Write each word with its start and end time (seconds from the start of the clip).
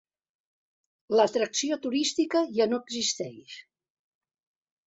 L"atracció 1.17 1.77
turística 1.85 2.43
ja 2.57 2.67
no 2.73 2.83
existeix. 2.85 3.63